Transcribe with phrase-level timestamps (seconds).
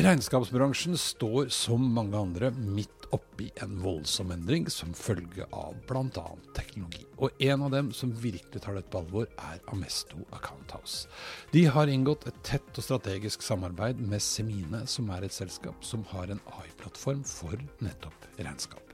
[0.00, 6.24] Regnskapsbransjen står som mange andre midt oppi en voldsom endring som følge av bl.a.
[6.56, 7.04] teknologi.
[7.18, 11.10] Og en av dem som virkelig tar dette på alvor, er Amesto Account House.
[11.52, 16.06] De har inngått et tett og strategisk samarbeid med Semine, som er et selskap som
[16.14, 18.89] har en AI-plattform for nettopp regnskap.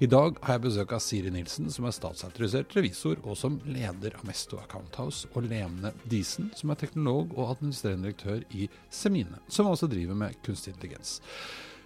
[0.00, 4.14] I dag har jeg besøk av Siri Nilsen, som er statsautorisert revisor, og som leder
[4.22, 9.68] Amesto Account House, og Lene Disen, som er teknolog og administrerende direktør i Semine, som
[9.68, 11.18] altså driver med kunstig intelligens.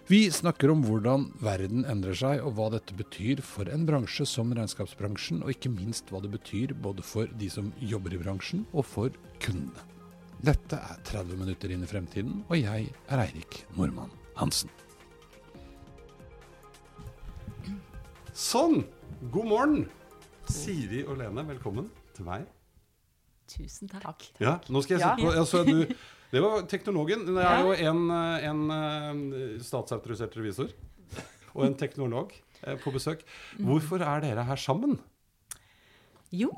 [0.06, 4.54] Vi snakker om hvordan verden endrer seg, og hva dette betyr for en bransje som
[4.54, 8.86] regnskapsbransjen, og ikke minst hva det betyr både for de som jobber i bransjen, og
[8.92, 9.88] for kundene.
[10.44, 14.70] Dette er 30 minutter inn i fremtiden, og jeg er Eirik Normann Hansen.
[18.34, 18.80] Sånn!
[19.30, 19.82] God morgen!
[20.50, 21.84] Siri og Lene, velkommen
[22.16, 22.48] til meg.
[23.46, 24.24] Tusen takk.
[24.42, 25.84] Ja, nå skal jeg se på altså, du,
[26.32, 27.22] Det var teknologen.
[27.28, 28.00] Det er jo en,
[28.50, 30.74] en eh, statsautorisert revisor
[31.54, 33.22] og en teknolog eh, på besøk.
[33.54, 33.68] Mm.
[33.68, 34.98] Hvorfor er dere her sammen?
[36.34, 36.50] Jo,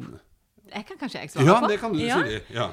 [0.75, 1.69] jeg kan kanskje jeg svare Ja, på.
[1.69, 2.17] det kan du, Ja.
[2.23, 2.41] Siri.
[2.55, 2.71] Ja.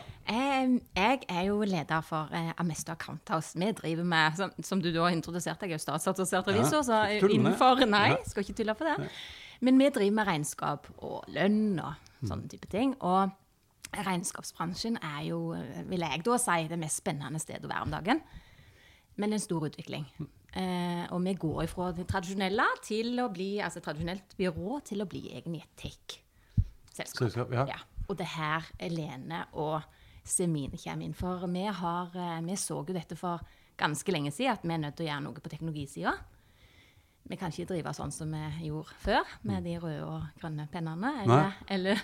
[0.95, 3.53] Jeg er jo leder for eh, Amesto Account House.
[3.59, 7.03] Vi driver med, som, som du da har introdusert, jeg er jo statsautorisert revisor, så
[7.30, 8.17] innenfor Nei, Ja.
[8.25, 9.09] skal ikke tulle på det.
[9.61, 12.30] Men vi driver med regnskap og lønn og Mm.
[12.30, 12.95] sånne type ting.
[13.02, 13.30] Og
[13.94, 15.53] regnskapsbransjen er jo,
[15.89, 18.22] vil jeg da si, det mest spennende stedet å være om dagen.
[19.17, 20.06] Men en stor utvikling.
[20.56, 25.07] Eh, og vi går ifra det tradisjonelle til å bli, altså tradisjonelt byrå til å
[25.09, 25.75] bli egentlig et
[26.94, 27.26] tech-selskap.
[27.28, 27.66] Selskap, ja.
[27.74, 27.80] Ja.
[28.08, 29.81] Og det er her Lene og
[30.24, 31.48] Semine kommer inn for.
[31.52, 33.44] Vi, har, eh, vi så jo dette for
[33.80, 36.14] ganske lenge siden, at vi er nødt til å gjøre noe på teknologisida.
[37.29, 41.11] Vi kan ikke drive sånn som vi gjorde før, med de røde og grønne pennene.
[41.23, 42.01] Eller, eller,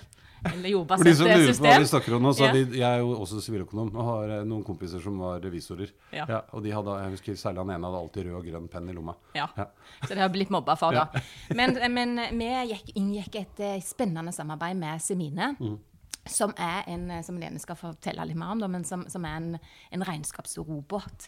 [0.53, 1.87] eller For de som lurer på hva vi system.
[1.91, 2.53] snakker om nå, så Ja.
[2.55, 5.91] de, jeg er jo også siviløkonom og har eh, noen kompiser som var revisorer.
[6.15, 6.25] Ja.
[6.53, 8.95] og de hadde, jeg husker særlig han ene hadde alltid rød og grønn penn i
[8.95, 9.17] lomma.
[9.35, 9.49] Ja.
[9.57, 9.65] Ja.
[10.05, 11.09] Så det har blitt mobba for, da.
[11.59, 15.51] Men, men vi gikk, inngikk et eh, spennende samarbeid med Semine.
[16.29, 19.25] Som er en, eh, som Lene skal fortelle litt mer om, da, men som, som
[19.25, 19.59] er en,
[19.91, 21.27] en regnskapsrobot.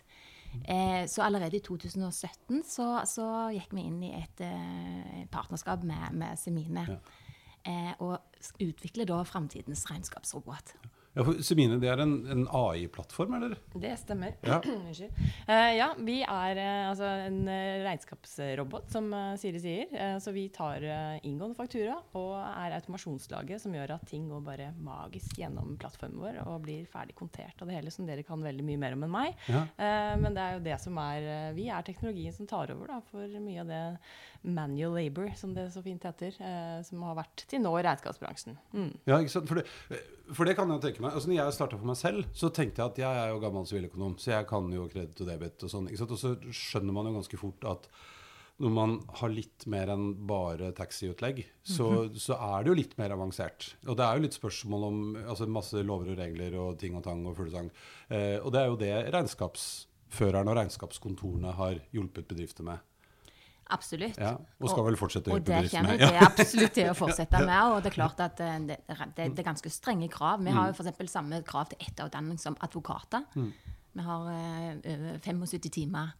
[0.68, 6.18] Eh, så allerede i 2017 så, så gikk vi inn i et eh, partnerskap med,
[6.18, 6.86] med Semine.
[7.68, 8.18] Eh, og
[8.62, 10.76] utvikler da framtidens regnskapsrobot.
[11.12, 13.58] Ja, for Semine, det er en, en AI-plattform, eller?
[13.76, 14.38] Det stemmer.
[14.48, 14.62] Ja.
[14.72, 15.12] Unnskyld.
[15.44, 19.92] Uh, ja, vi er uh, altså en eh, regnskapsrobot, som uh, Siri sier.
[20.24, 20.84] Så vi tar
[21.28, 26.40] inngående faktura og er automasjonslaget som gjør at ting går bare magisk gjennom plattformen vår
[26.46, 29.12] og blir ferdig kontert av det hele, som dere kan veldig mye mer om enn
[29.12, 29.36] meg.
[29.52, 29.66] Ja.
[30.22, 33.40] Men det er jo det som er Vi er teknologien som tar over da, for
[33.44, 33.82] mye av det
[34.42, 38.58] manual labor, som det så fint heter, eh, som har vært til nå i regnskapsbransjen.
[38.74, 38.94] Mm.
[39.10, 39.52] Ja, ikke sant?
[39.52, 40.00] For det,
[40.34, 41.14] for det kan jeg tenke meg.
[41.14, 43.68] Altså, når jeg starta for meg selv, så tenkte jeg at jeg er jo gammel
[43.70, 45.92] siviløkonom, så jeg kan jo kreditt og debit og sånn.
[45.92, 47.88] Og så skjønner man jo ganske fort at
[48.62, 53.16] når man har litt mer enn bare taxiutlegg, så, så er det jo litt mer
[53.16, 53.72] avansert.
[53.88, 57.06] Og det er jo litt spørsmål om altså masse lover og regler og ting og
[57.08, 57.72] tang og fuglesang.
[58.14, 62.86] Eh, og det er jo det regnskapsførerne og regnskapskontorene har hjulpet bedrifter med.
[63.72, 64.18] Absolutt.
[64.20, 67.60] Ja, og skal vel fortsette å Og det kommer det absolutt til å fortsette med.
[67.74, 70.44] Og det er klart at eh, det, det, det er ganske strenge krav.
[70.44, 70.76] Vi har Mm.
[70.76, 71.12] jo f.eks.
[71.12, 73.24] samme krav til etterutdanning som advokater.
[73.36, 76.12] Vi har eh, over 75 timer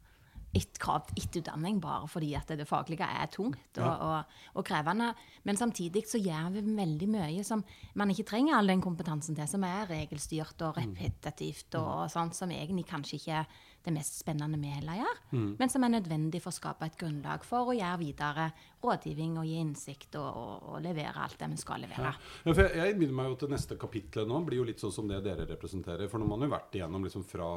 [0.54, 5.12] ett krav til etterutdanning bare fordi at det faglige er tungt og, og, og krevende.
[5.48, 7.64] Men samtidig så gjør vi veldig mye som
[8.00, 12.52] man ikke trenger all den kompetansen til, som er regelstyrt og repetitivt og sånt, som
[12.52, 15.22] egentlig kanskje ikke er det mest spennende vi heller gjør,
[15.58, 18.44] men som er nødvendig for å skape et grunnlag for å gjøre videre
[18.84, 22.12] rådgivning og gi innsikt og, og, og levere alt det vi skal levere.
[22.46, 25.10] Ja, for jeg, innbiller meg jo det neste kapitlet nå blir jo litt sånn som
[25.10, 26.12] det dere representerer.
[26.12, 27.50] For nå har man jo vært igjennom liksom fra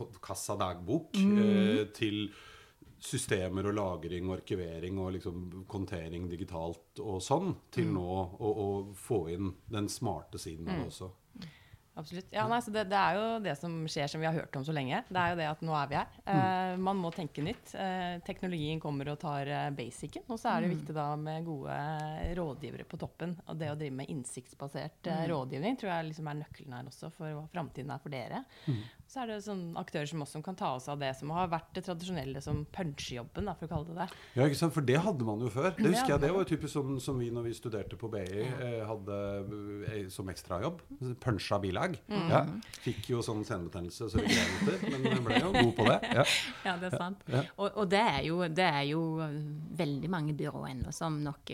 [0.00, 2.24] ko- kassa dagbok eh, til
[3.00, 8.58] systemer og lagring og arkivering og liksom kontering digitalt og sånn, til nå å,
[9.00, 11.08] få inn den smarte siden av det også.
[12.00, 12.28] Absolutt.
[12.32, 14.62] Ja, nei, så det, det er jo det som skjer som vi har hørt om
[14.64, 15.02] så lenge.
[15.10, 16.12] Det er jo det at nå er vi her.
[16.32, 17.72] Eh, man må tenke nytt.
[17.76, 20.24] Eh, teknologien kommer og tar eh, basicen.
[20.30, 21.76] Og så er det viktig da med gode
[22.38, 23.34] rådgivere på toppen.
[23.50, 27.10] Og det å drive med innsiktsbasert eh, rådgivning tror jeg liksom er nøkkelen her også
[27.18, 28.44] for hva framtiden er for dere.
[29.10, 31.48] Så er det sånn aktører som oss som kan ta oss av det som har
[31.50, 34.18] vært det tradisjonelle som punchjobben, for å kalle det det.
[34.36, 34.74] Ja, ikke sant?
[34.76, 35.72] For det hadde man jo før.
[35.74, 38.44] Det husker jeg, det var jo typisk som, som vi når vi studerte på BI,
[38.46, 39.16] eh, hadde
[39.88, 40.84] eh, som ekstrajobb.
[41.24, 41.96] Puncha bilag.
[42.06, 42.44] Ja.
[42.84, 45.98] Fikk jo sånn senebetennelse så det grein etter, men jeg ble jo god på det.
[46.20, 46.26] Ja.
[46.70, 47.22] Ja, det er sant.
[47.30, 47.40] Ja.
[47.56, 49.34] Og, og det, er jo, det er jo eh,
[49.80, 51.50] veldig mange byråer ennå som nok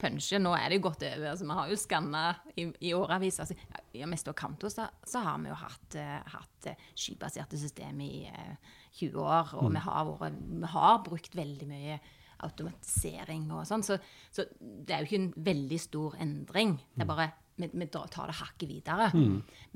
[0.00, 0.42] punsjer.
[0.42, 1.28] Nå er det jo gått over.
[1.30, 2.24] altså Vi har jo skanna
[2.56, 3.38] i, i årevis.
[3.44, 3.54] Altså,
[3.94, 5.98] ja, Mesto Kanto så, så har vi jo hatt,
[6.34, 9.54] hatt eh, skybaserte system i uh, 20 år.
[9.60, 12.00] Og vi, har vært, vi har brukt veldig mye
[12.44, 13.84] automatisering og sånn.
[13.86, 13.96] Så,
[14.34, 16.76] så det er jo ikke en veldig stor endring.
[16.94, 19.08] Det er bare vi, vi tar det hakket videre.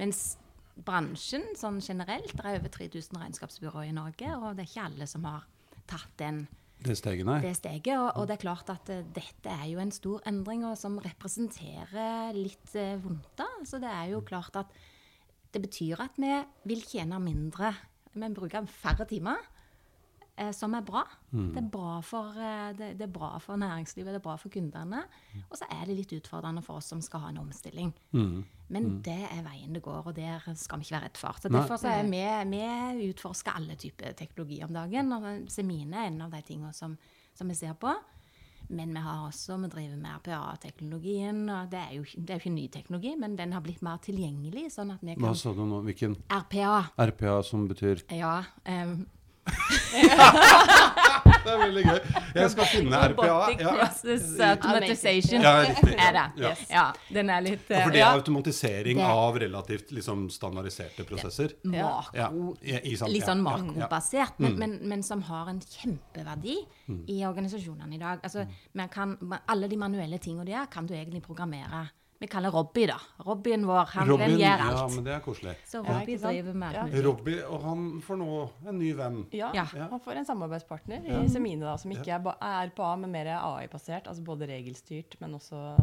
[0.00, 0.36] Mens
[0.86, 5.08] bransjen sånn generelt, det er over 3000 regnskapsbyråer i Norge, og det er ikke alle
[5.10, 5.46] som har
[5.88, 6.44] tatt den,
[6.78, 7.40] Det steget, nei.
[7.42, 7.94] det steget.
[7.96, 10.98] Og, og det er klart at uh, dette er jo en stor endring, og som
[11.02, 13.32] representerer litt uh, vondt.
[13.40, 13.48] da.
[13.66, 14.78] Så det er jo klart at
[15.54, 16.32] det betyr at vi
[16.68, 17.72] vil tjene mindre.
[18.12, 19.40] Vi bruker færre timer,
[20.36, 21.04] eh, som er bra.
[21.54, 24.52] Det, er bra for, eh, det, det er bra for næringslivet, det er bra for
[24.52, 25.04] kundene.
[25.48, 27.92] Og så er det litt utfordrende for oss som skal ha en omstilling.
[28.68, 31.40] Men det er veien det går, og der skal vi ikke være redd for.
[31.40, 35.12] Så Derfor så er vi, vi utforsker alle typer teknologi om dagen.
[35.12, 36.98] og Semine er en av de tingene som,
[37.34, 37.94] som vi ser på.
[38.68, 41.48] Men vi har også, vi driver med RPA-teknologien.
[41.48, 44.70] og Det er jo det er ikke ny teknologi, men den har blitt mer tilgjengelig.
[44.74, 45.24] sånn at vi kan...
[45.24, 45.80] Hva sa du nå?
[45.86, 48.42] Hvilken RPA, RPA som betyr ja.
[48.68, 49.06] Um,
[51.48, 52.00] Det er veldig gøy.
[52.38, 53.26] Jeg skal finne RPA.
[53.28, 53.72] Robotic Ja.
[53.78, 55.94] Process Automatization Ja, riktig.
[55.98, 56.24] er det.
[56.42, 56.50] Ja.
[56.70, 56.84] Ja,
[57.14, 61.54] den er litt Ja, For det er automatisering av relativt liksom, standardiserte prosesser.
[61.64, 62.14] makro.
[62.18, 62.28] Ja,
[62.84, 63.42] litt sånn ja, ja, ja.
[63.48, 66.58] makrobasert, men, men, men som har en kjempeverdi
[67.08, 68.20] i organisasjonene i dag.
[68.24, 69.16] Altså, man kan,
[69.48, 71.88] alle de manuelle tingene der kan du egentlig programmere.
[72.20, 72.96] Vi kaller Robbie, da.
[73.22, 74.72] Robbien vår, han Robin, den alt.
[74.74, 75.52] ja, men det er koselig.
[75.64, 77.02] Så Ja, Robbie ikke driver med Ja.
[77.06, 79.20] Robbie, og han får nå en ny venn.
[79.32, 79.64] Ja, Ja.
[79.64, 84.08] han får en samarbeidspartner i Semine, da, som ikke er, på A, men mer AI-basert.
[84.08, 85.76] Altså både regelstyrt, men også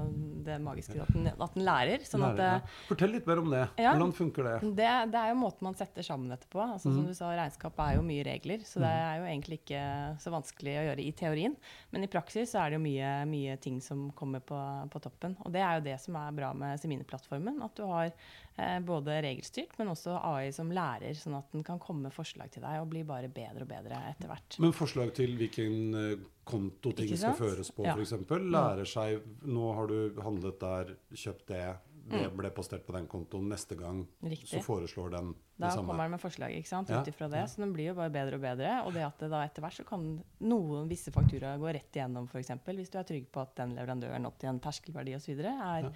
[0.43, 2.03] det magiske at den, at den lærer.
[2.03, 2.67] Sånn Lærer, at, ja.
[2.89, 3.69] Fortell litt mer om det.
[3.79, 3.93] Ja.
[3.95, 4.75] Hvordan funker det?
[4.75, 6.59] det, det er jo måten man setter sammen dette på.
[6.59, 6.95] Altså, Mm.
[6.95, 10.31] Som du sa, regnskap er jo mye regler, så det er jo egentlig ikke så
[10.31, 11.55] vanskelig å gjøre i teorien.
[11.91, 15.35] Men i praksis så er det jo mye, mye ting som kommer på, på toppen.
[15.45, 17.61] Og det er jo det som er bra med Semine-plattformen.
[17.65, 21.79] At du har eh, både regelstyrt, men også AI som lærer, sånn at den kan
[21.79, 24.57] komme med forslag til deg og bli bare bedre og bedre etter hvert.
[24.63, 27.95] Men forslag til hvilken eh, konto ting skal føres på, Ja.
[27.97, 28.13] f.eks.
[28.29, 31.63] Lærer seg Nå har du handlet der, kjøpt det,
[32.05, 33.47] det ble postert på den kontoen.
[33.49, 34.29] Neste gang Mm.
[34.29, 34.49] Riktig.
[34.49, 35.87] så foreslår den Da det samme.
[35.87, 36.89] kommer den med forslag ikke sant?
[36.89, 37.43] Ut ifra det.
[37.49, 38.85] Så den blir jo bare bedre og bedre.
[38.85, 42.27] Og det at det da etter hvert så kan noen visse fakturaer gå rett igjennom,
[42.29, 42.49] f.eks.
[42.65, 45.39] Hvis du er trygg på at den leverandøren opp til en terskelverdi osv.
[45.39, 45.91] Er, er,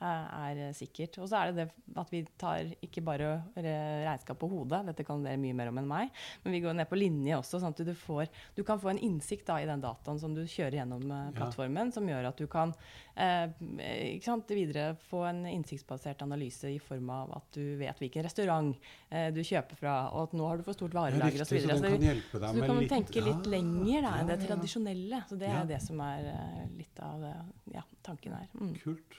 [0.00, 1.18] er sikkert.
[1.22, 5.22] Og så er det det at vi tar ikke bare regnskap på hodet, dette kan
[5.24, 6.10] dere mye mer om enn meg,
[6.44, 8.26] men vi går ned på linje også, sånn at du, får,
[8.56, 11.92] du kan få en innsikt da i den dataen som du kjører gjennom plattformen, plattformen,
[11.94, 12.74] som gjør at du kan
[13.16, 18.74] eh, sant, videre få en innsiktsbasert analyse i form av at du vet hvilken restaurant
[19.10, 21.58] eh, du kjøper fra, og at nå har du for stort Ja, varelager osv.
[21.60, 24.46] så den kan så du kan litt tenke litt ja, lenger da, enn ja, det
[24.48, 25.22] tradisjonelle.
[25.28, 25.60] Så det Ja.
[25.62, 27.44] er det som er eh, litt av eh,
[27.74, 28.48] ja, tanken her.
[28.58, 28.74] Mm.
[28.82, 29.18] Kult.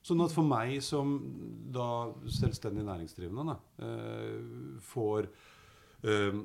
[0.00, 1.18] Sånn at for meg som
[1.72, 5.28] da selvstendig næringsdrivende da, eh, får
[6.08, 6.42] eh,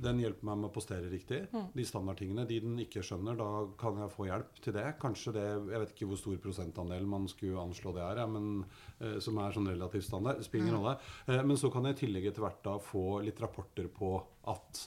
[0.00, 1.42] Den hjelper meg med å postere riktig.
[1.52, 1.66] Mm.
[1.76, 2.46] De standardtingene.
[2.48, 4.86] De den ikke skjønner, da kan jeg få hjelp til det.
[5.02, 8.64] Kanskje det Jeg vet ikke hvor stor prosentandel man skulle anslå det er, ja, men,
[9.00, 10.40] eh, som er sånn relativt standard.
[10.42, 10.96] Spiller ingen rolle.
[11.28, 14.16] Eh, men så kan jeg i tillegg etter hvert da få litt rapporter på
[14.48, 14.86] at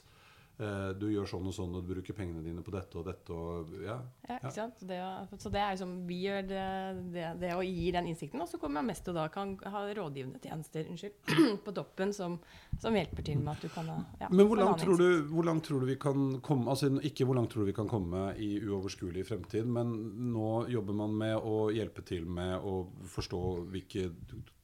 [1.00, 3.70] du gjør sånn og sånn, og du bruker pengene dine på dette og dette og
[3.80, 3.96] ja.
[4.28, 4.82] Ja, ikke sant?
[4.82, 6.66] Så det, er så det er liksom, vi gjør det,
[7.14, 10.42] det, det og gir den innsikten, og så kommer mest og da kan ha rådgivende
[10.44, 11.16] tjenester unnskyld,
[11.66, 12.36] på toppen som,
[12.82, 15.48] som hjelper til med at du kan ha ja, Men hvor langt, tror du, hvor
[15.48, 18.30] langt tror du vi kan komme Altså ikke hvor langt tror du vi kan komme
[18.38, 19.94] i uoverskuelig fremtid, men
[20.34, 24.10] nå jobber man med å hjelpe til med å forstå hvilke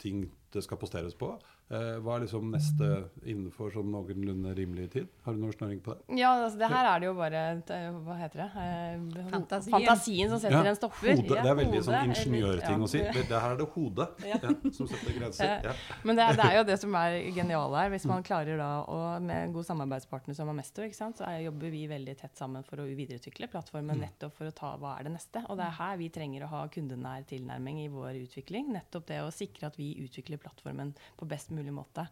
[0.01, 1.33] ting det skal posteres på.
[1.65, 2.87] Eh, hva er liksom neste
[3.25, 5.07] innenfor sånn noenlunde rimelig tid?
[5.25, 6.17] Har du noe snøring på det?
[6.19, 8.49] Ja, altså det her er det jo bare eh, Hva heter det?
[8.61, 9.73] Eh, Fantasien.
[9.73, 11.09] Fantasien som setter Ja, en stopper.
[11.09, 11.25] Hode.
[11.25, 12.85] Det er veldig hode, sånn ingeniørting ja.
[12.85, 13.01] å si.
[13.01, 14.37] Det, det her er det hodet Ja.
[14.43, 15.71] ja, som setter grenser.
[16.05, 17.89] Men det er, det er jo det som er geniale her.
[17.95, 21.47] Hvis man klarer da å, med en god samarbeidspartner som Amesto, ikke sant, så er,
[21.47, 25.09] jobber vi veldig tett sammen for å videreutvikle plattformen nettopp for å ta hva er
[25.09, 25.41] det neste.
[25.49, 28.69] Og det er her vi trenger å ha kundenær tilnærming i vår utvikling.
[28.77, 32.07] Nettopp det å sikre at vi utvikler plattformen på best mulig måte.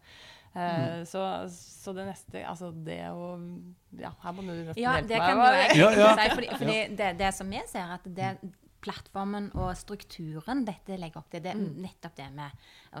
[0.54, 1.20] Eh, så,
[1.50, 3.32] så det neste Altså det å
[3.98, 5.24] Ja, her må du nesten Ja, det meg.
[5.26, 6.12] kan jeg Ja, ja.
[6.14, 6.28] si.
[6.30, 8.36] Fordi, fordi det, det som vi ser, at det
[8.84, 12.50] plattformen og strukturen dette legger opp til, det er nettopp det med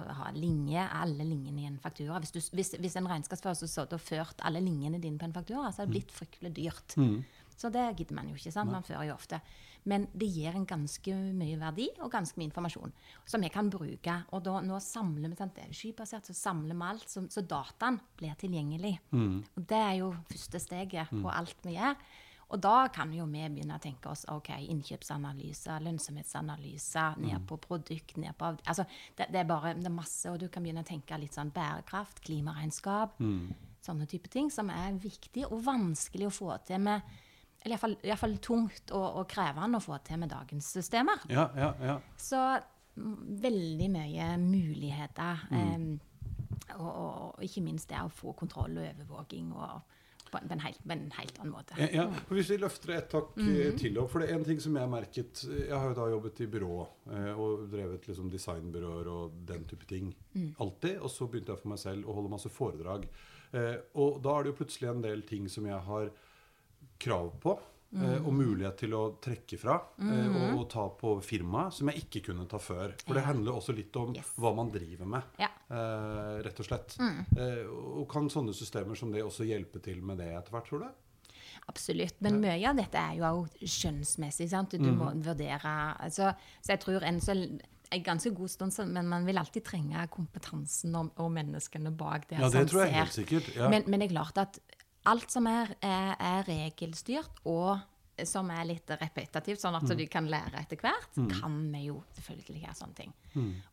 [0.16, 2.18] ha linje, alle linjene i en faktura.
[2.24, 5.82] Hvis, du, hvis, hvis en regnskapsfører hadde ført alle linjene dine på en faktura, så
[5.82, 6.96] hadde det blitt fryktelig dyrt.
[7.54, 8.50] Så det gidder man jo ikke.
[8.50, 8.72] sant?
[8.72, 9.38] Man fører jo ofte.
[9.90, 12.92] Men det gir en ganske mye verdi og ganske mye informasjon
[13.28, 14.16] som vi kan bruke.
[14.32, 15.56] Og da, nå samler vi, sant?
[15.56, 18.94] det er skybasert, så samler vi alt, så, så dataen blir tilgjengelig.
[19.56, 21.98] Og det er jo første steget på alt vi gjør.
[22.54, 28.16] Og da kan jo vi begynne å tenke oss ok, innkjøpsanalyser, lønnsomhetsanalyser, ned på produkt,
[28.20, 28.84] ned på altså,
[29.16, 31.52] det, det er bare det er masse, og du kan begynne å tenke litt sånn
[31.54, 33.16] bærekraft, klimaregnskap,
[33.84, 37.02] sånne type ting som er viktig og vanskelig å få til med
[37.64, 41.24] eller iallfall, iallfall tungt og, og krevende å få til med dagens systemer.
[41.32, 41.98] Ja, ja, ja.
[42.20, 42.40] Så
[43.00, 45.46] mm, veldig mye muligheter.
[45.50, 45.86] eh,
[46.74, 49.82] og, og, og ikke minst det å få kontroll og overvåking og
[50.34, 51.76] på en, helt, på en helt annen måte.
[51.94, 52.08] Ja.
[52.32, 54.90] Hvis vi løfter et takk eh, til opp, for det er en ting som jeg
[54.90, 56.78] merket Jeg har jo da jobbet i byrå
[57.14, 60.10] eh, og drevet liksom designbyråer og den type ting
[60.58, 60.98] alltid.
[60.98, 63.06] Og så begynte jeg for meg selv å holde masse foredrag.
[63.54, 66.10] Eh, og da er det jo plutselig en del ting som jeg har
[66.98, 67.58] krav på.
[67.94, 72.02] eh, Og mulighet til å trekke fra eh, og, og ta på firmaet, som jeg
[72.06, 72.94] ikke kunne ta før.
[73.06, 74.32] For det handler også litt om Yes.
[74.36, 75.48] hva man driver med, Ja.
[75.70, 76.96] eh, rett og slett.
[77.00, 80.80] Eh, og kan sånne systemer som det også hjelpe til med det etter hvert, tror
[80.80, 80.88] du?
[81.68, 82.18] Absolutt.
[82.20, 84.48] Men mye av dette er jo skjønnsmessig.
[84.50, 84.70] sant?
[84.76, 87.32] Du må vurdere altså, Så jeg tror en så
[87.92, 92.40] en ganske god stund, men man vil alltid trenge kompetansen og, og menneskene bak det.
[92.40, 93.54] Ja, det tror jeg helt sikkert.
[93.54, 93.68] Ja.
[93.70, 94.58] Men, men det er klart at
[95.10, 97.76] alt som er, er, er regelstyrt, og
[98.22, 102.60] som er litt repetitivt, sånn at du kan lære etter hvert, kan vi jo selvfølgelig
[102.62, 103.14] gjøre sånne ting.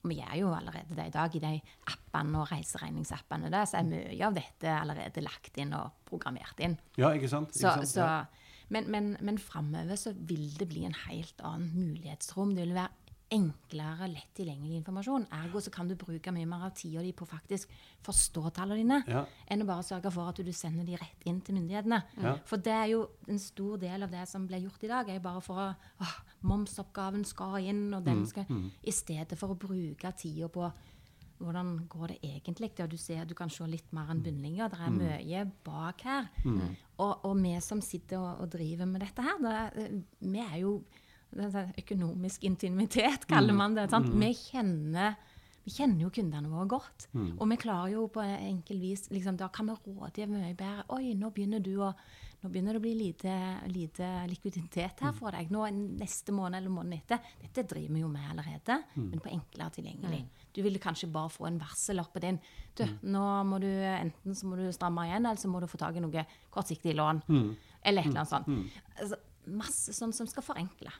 [0.01, 1.51] Og vi gjør jo allerede det i dag i de
[1.93, 3.51] appene og reiseregningsappene.
[3.53, 6.79] Der, så er mye av dette allerede lagt inn og programmert inn.
[6.97, 7.53] Ja, ikke sant?
[7.53, 7.91] Ikke sant?
[7.91, 12.55] så, så, men men, men framover så vil det bli en helt annen mulighetsrom.
[12.57, 13.00] Det vil være
[13.31, 15.25] enklere, lett tilgjengelig informasjon.
[15.31, 17.69] Ergo så kan du bruke mye mer av tida di på faktisk
[18.03, 19.25] forstå tallene dine, Ja.
[19.47, 22.03] enn å bare sørge for at du sender de rett inn til myndighetene.
[22.21, 22.35] Ja.
[22.45, 25.13] For det er jo en stor del av det som ble gjort i dag, er
[25.19, 28.45] jo bare for å åh, Momsoppgaven skal inn, og Mm, den skal
[28.83, 30.71] I stedet for å bruke tida på
[31.41, 32.75] hvordan går det egentlig?
[32.89, 34.69] Du ser du kan se litt mer enn bunnlinja.
[34.69, 36.29] Det er mye bak her.
[36.99, 40.59] Og, og vi som sitter og, og driver med dette her, det er, vi er
[40.61, 40.83] jo
[41.31, 43.89] Økonomisk intimitet, kaller man det.
[43.91, 44.09] Sant?
[44.11, 45.15] Vi, kjenner,
[45.63, 47.07] vi kjenner jo kundene våre godt.
[47.37, 50.83] Og vi klarer jo på enkel vis liksom, Da kan vi rådgi mye bedre.
[50.97, 51.93] Oi, nå begynner du å
[52.41, 53.33] nå begynner det å bli lite,
[53.69, 55.51] lite likviditet her for deg.
[55.53, 55.67] Nå
[56.01, 57.19] Neste måned eller måneden etter.
[57.37, 60.23] Dette driver vi jo med allerede, men på enklere tilgjengelig.
[60.51, 62.39] Du ville kanskje bare få en varsellappe din.
[62.75, 62.81] Du,
[63.13, 65.95] nå må du enten så må du stramme igjen, eller så må du få tak
[65.95, 67.21] i noe kortsiktig lån.
[67.29, 68.49] Eller et eller annet sånt.
[68.97, 70.91] Altså, masse sånn som skal forenkle.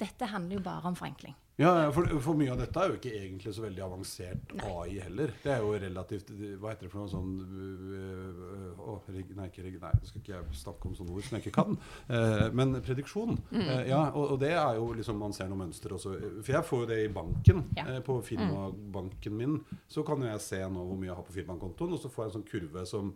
[0.00, 1.34] Dette handler jo bare om forenkling.
[1.60, 5.34] Ja, for, for mye av dette er jo ikke egentlig så veldig avansert AI heller.
[5.42, 6.30] Det er jo relativt
[6.62, 10.22] Hva heter det for noe sånn øh, øh, å, reg- Nei, ikke reg, nei, skal
[10.22, 11.76] ikke jeg snakke om sånne ord som jeg ikke kan.
[12.08, 13.36] Eh, men prediksjon.
[13.52, 16.14] Eh, ja, og, og det er jo liksom Man ser noe mønster også.
[16.40, 17.64] For jeg får jo det i banken.
[17.76, 17.84] Ja.
[17.96, 19.58] Eh, på firmabanken min
[19.90, 22.24] så kan jo jeg se nå hvor mye jeg har på firmakontoen, og så får
[22.24, 23.12] jeg en sånn kurve som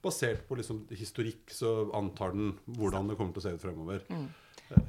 [0.00, 4.06] Basert på liksom historikk så antar den hvordan det kommer til å se ut fremover.
[4.08, 4.22] Eh,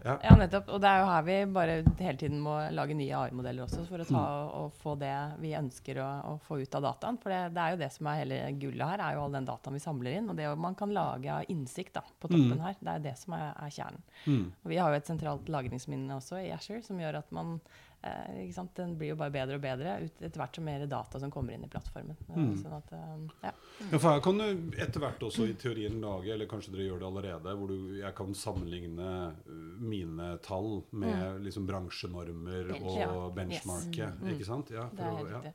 [0.06, 0.16] Ja.
[0.24, 0.70] Ja, nettopp.
[0.70, 4.04] Og det er jo her vi bare hele tiden må lage nye AI-modeller også, for
[4.04, 4.56] å ta Mm.
[4.62, 7.18] og, få det vi ønsker å, å få ut av dataen.
[7.22, 9.46] For det, det er jo det som er hele gullet her, er jo all den
[9.50, 10.30] dataen vi samler inn.
[10.30, 13.34] Og det man kan lage av innsikt da, på toppen her, det er det som
[13.38, 14.04] er, er kjernen.
[14.26, 14.44] Mm.
[14.64, 17.60] Og vi har jo et sentralt lagringsminne også i Asher, som gjør at man?
[18.01, 21.63] Den blir jo bare bedre og bedre etter hvert som mer data som kommer inn
[21.65, 22.17] i plattformen.
[22.29, 22.55] Eh, Mm.
[22.58, 23.51] Sånn at, eh, ja.
[23.91, 27.00] Ja, for her kan du etter hvert også i teorien lage, eller kanskje dere gjør
[27.00, 29.36] det allerede, hvor du, jeg kan sammenligne
[29.79, 33.12] mine tall med liksom bransjenormer og ja.
[33.36, 34.12] benchmarke.
[34.22, 34.34] Mm.
[34.34, 34.72] Ikke sant?
[34.72, 35.53] Ja, Det er å- riktig.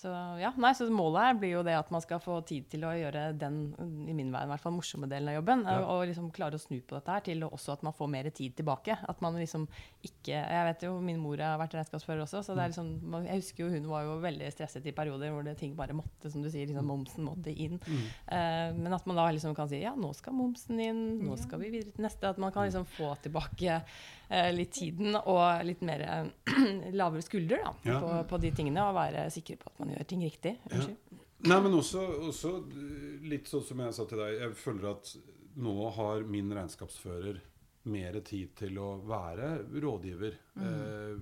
[0.00, 2.86] Så, ja, nei, så målet her blir jo det at man skal få tid til
[2.88, 3.58] å gjøre den
[4.08, 5.64] i min verden, i hvert fall morsomme delen av jobben.
[5.68, 5.82] Ja.
[5.92, 8.54] Og liksom klare å snu på dette her til også at man får mer tid
[8.56, 8.96] tilbake.
[9.10, 9.66] At man liksom
[10.06, 13.42] ikke Jeg vet jo, min mor har vært regnskapsfører også, så det er liksom, jeg
[13.42, 16.40] husker jo hun var jo veldig stresset i perioder hvor det ting bare måtte, som
[16.40, 17.76] du sier, liksom momsen måtte inn.
[17.90, 21.60] Eh, men at man da liksom kan si ja, nå skal momsen inn, nå skal
[21.60, 22.32] vi videre til neste.
[22.32, 24.00] At man kan liksom få tilbake eh,
[24.54, 26.54] litt tiden og litt mer eh,
[27.00, 27.98] lavere skulder da, Ja.
[28.02, 30.56] på, på de tingene, og være sikre på at man gjør ting riktig.
[30.70, 30.86] Ja.
[31.40, 34.38] Nei, men også, også eh, litt sånn som jeg sa til deg.
[34.42, 35.14] Jeg føler at
[35.60, 37.40] nå har min regnskapsfører
[37.90, 39.46] mer tid til å være
[39.82, 40.34] rådgiver.
[40.60, 41.14] Eh,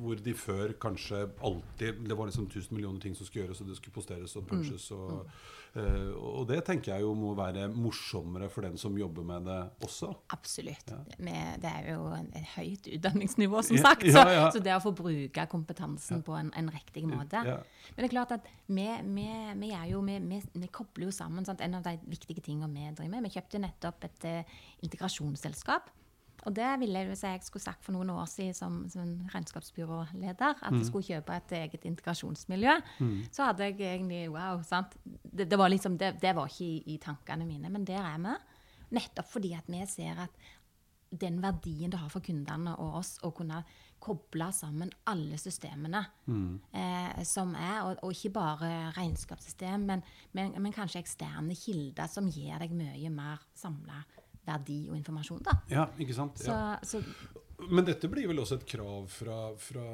[0.00, 3.68] hvor de før kanskje alltid Det var liksom tusen millioner ting som skulle gjøres, og
[3.68, 4.88] det skulle posteres og punches.
[4.96, 5.30] Og, eh,
[5.76, 10.12] og det tenker jeg jo må være morsommere for den som jobber med det også.
[10.32, 10.92] Absolutt.
[10.92, 11.00] Ja.
[11.60, 14.06] Det er jo et høyt utdanningsnivå, som sagt.
[14.06, 14.46] ja, Så, ja.
[14.54, 17.42] så det å få bruke kompetansen på en, en riktig måte.
[17.44, 19.28] Men det er klart at vi, vi,
[19.60, 21.60] vi, jo, vi kobler jo sammen sant?
[21.64, 23.28] en av de viktige tingene vi driver med.
[23.28, 25.92] Vi kjøpte nettopp et uh, integrasjonsselskap.
[26.46, 30.60] Og det ville jeg, hvis jeg skulle sagt for noen år siden som, som regnskapsbyråleder,
[30.62, 32.76] at jeg skulle kjøpe et eget integrasjonsmiljø,
[33.34, 34.94] så hadde jeg egentlig Wow, sant.
[35.04, 38.22] Det, det, var, liksom, det, det var ikke i, i tankene mine, men der er
[38.22, 38.36] vi.
[38.94, 40.30] Nettopp fordi at vi ser at
[41.10, 43.62] den verdien det har for kundene og oss å kunne
[44.02, 46.02] koble sammen alle systemene
[46.76, 50.02] eh, som er, og, og ikke bare regnskapssystem, men,
[50.36, 54.02] men, men kanskje eksterne kilder som gir deg mye mer samla
[54.46, 55.42] verdi og informasjon.
[55.46, 55.58] Da.
[55.72, 56.38] Ja, ikke sant?
[56.38, 56.78] Så, Ja.
[56.82, 57.02] så
[57.70, 59.84] Men dette blir vel også et krav fra, fra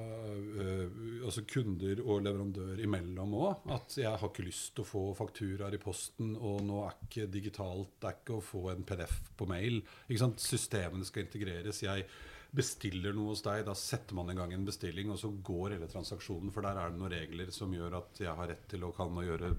[0.59, 0.89] øh,
[1.25, 3.69] altså kunder og leverandør imellom òg?
[3.71, 7.29] At jeg har ikke lyst til å få fakturaer i posten, og nå er ikke
[7.31, 9.79] digitalt, det er ikke å få en PDF på mail.
[10.09, 10.43] Ikke sant?
[10.43, 11.85] Systemene skal integreres.
[11.87, 12.09] Jeg
[12.53, 15.89] bestiller noe hos deg, da setter man i gang en bestilling, og så går hele
[15.89, 18.91] transaksjonen, for der er det noen regler som gjør at jeg har rett til å
[18.97, 19.55] kan gjøre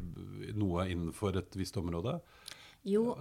[0.59, 2.19] noe innenfor et visst område.
[2.83, 3.15] jo,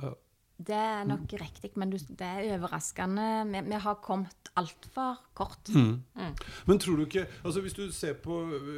[0.59, 3.27] det er nok riktig, men det er overraskende.
[3.51, 5.73] Vi, vi har kommet altfor kort.
[5.73, 8.35] Men tror du ikke altså Hvis du ser på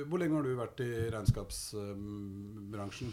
[0.07, 3.11] Hvor lenge har du vært i regnskapsbransjen?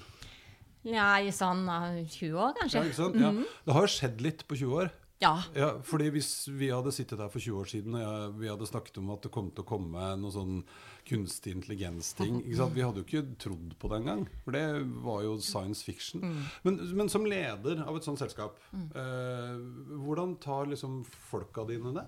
[0.88, 2.82] Ja, i sånn eh, 20 år, kanskje.
[2.90, 3.10] Ja?
[3.22, 3.32] Ja.
[3.68, 4.90] Det har skjedd litt på 20 år.
[5.22, 5.36] Ja.
[5.54, 8.98] Ja, fordi Hvis vi hadde sittet her for 20 år siden og vi hadde snakket
[8.98, 10.64] om at det kom til å komme noe sånn
[11.08, 12.42] kunstig intelligens-ting?
[12.46, 14.24] Vi hadde jo ikke trodd på det engang.
[14.46, 14.66] For det
[15.06, 16.24] var jo science fiction.
[16.66, 19.60] Men, men som leder av et sånt selskap, eh,
[20.06, 22.08] hvordan tar liksom folka dine det?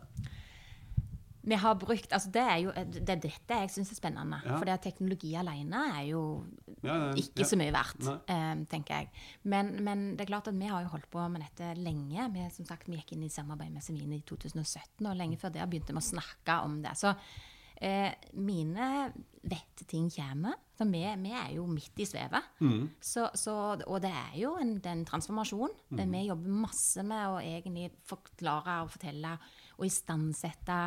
[1.46, 4.40] Vi har brukt, altså Det er jo det er dette jeg syns er spennende.
[4.46, 4.58] Ja.
[4.62, 6.22] For teknologi alene er jo
[6.84, 9.10] Ja, ja, ikke så mye verdt, eh, tenker jeg.
[9.44, 12.30] Men, men det er klart at vi har jo holdt på med dette lenge.
[12.34, 15.52] Vi, som sagt, vi gikk inn i samarbeid med Semine i 2017, og lenge før
[15.56, 16.96] det begynte vi å snakke om det.
[17.00, 17.12] Så
[17.84, 18.88] eh, mine
[19.44, 20.56] vette ting kommer.
[20.78, 22.46] Så vi, vi er jo midt i svevet.
[22.64, 22.86] Mm.
[23.04, 23.54] Så, så,
[23.84, 25.74] og det er jo en, det er en transformasjon.
[25.92, 26.04] Mm.
[26.16, 29.36] Vi jobber masse med å egentlig forklare og fortelle
[29.74, 30.78] og istandsette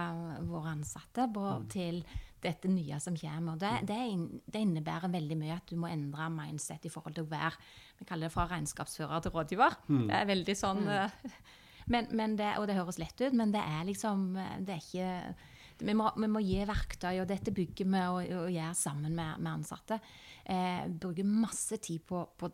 [0.49, 1.67] våre ansatte på, Mm.
[1.73, 2.01] til
[2.43, 3.53] dette nye som kommer.
[3.57, 7.15] Og det, det, inn- det innebærer veldig mye at du må endre mindset i forhold
[7.17, 7.57] til å være
[7.99, 9.77] Vi kaller det fra regnskapsfører til rådgiver.
[9.89, 10.03] Mm.
[10.11, 11.11] Det er veldig sånn eh,
[11.93, 14.85] men, men det, Og det høres lett ut, men det er liksom eh, Det er
[14.85, 15.35] ikke
[15.79, 19.43] vi må, vi må gi verktøy, og dette bygger vi og, og gjør sammen med,
[19.43, 20.01] med ansatte.
[20.45, 22.51] Eh, bruker masse tid på, på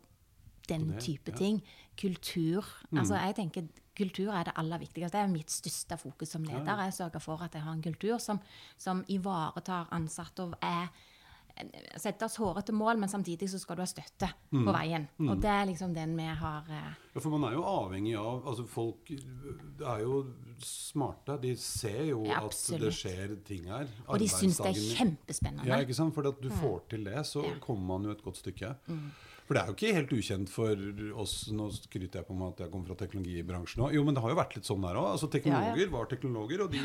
[0.69, 1.37] den det, type ja.
[1.37, 1.61] ting.
[1.99, 2.67] Kultur.
[2.91, 5.11] Altså, jeg tenker Kultur er det aller viktigste.
[5.13, 6.79] Det er mitt største fokus som leder.
[6.87, 8.39] Jeg sørger for at jeg har en kultur som,
[8.77, 10.87] som ivaretar ansatte og er
[12.01, 14.65] setter oss hårete mål, men samtidig så skal du ha støtte Mm.
[14.65, 15.07] på veien.
[15.29, 18.45] Og det er liksom den vi har eh, Ja, for man er jo avhengig av
[18.47, 21.39] altså Folk er jo smarte.
[21.41, 23.87] De ser jo Ja, at det skjer ting her.
[24.07, 25.65] Og de syns det er kjempespennende.
[25.67, 26.13] Ja, ikke sant?
[26.15, 27.53] For at du får til det, så Ja.
[27.59, 28.75] kommer man jo et godt stykke.
[29.43, 30.83] For det er jo ikke helt ukjent for
[31.19, 33.95] oss Nå skryter jeg på meg at jeg kommer fra teknologibransjen òg.
[33.97, 35.09] Jo, men det har jo vært litt sånn der òg.
[35.15, 36.81] Altså, teknologer Ja, var teknologer, og de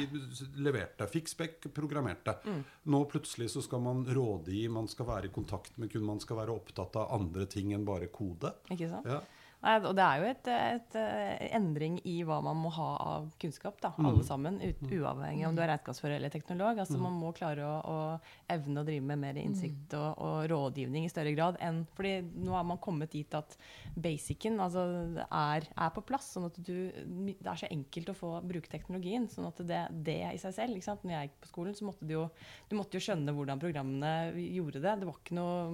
[0.58, 1.08] leverte.
[1.12, 2.34] Fikk spekk, programmerte.
[2.44, 2.62] Mm.
[2.94, 6.40] Nå plutselig så skal man rådgi, man skal være i kontakt med kunden, man skal
[6.42, 8.54] være opptatt av andre ting enn bare kode.
[8.74, 9.06] Ikke sant?
[9.08, 9.22] Ja.
[9.58, 13.80] Og det er jo et, et, eh, endring i hva man må ha av kunnskap,
[13.82, 14.06] da, Mm.
[14.06, 14.60] alle sammen.
[14.62, 16.78] Ut, uavhengig om du er regnskapsfører eller teknolog.
[16.78, 21.04] Altså Man må klare å, å evne å drive med mer innsikt og, og rådgivning
[21.04, 21.56] i større grad.
[21.60, 23.56] enn, fordi nå har man kommet dit at
[23.96, 24.84] basicen altså,
[25.26, 26.30] er, er på plass.
[26.36, 29.26] sånn at du, Det er så enkelt å få bruke teknologien.
[29.28, 31.02] sånn at det, det i seg selv ikke sant?
[31.02, 32.30] Når jeg gikk på skolen, så måtte du jo,
[32.70, 35.00] du måtte jo skjønne hvordan programmene gjorde det.
[35.00, 35.72] Det var ikke noe,